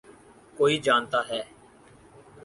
[0.57, 1.41] کوئی جانتا ہے۔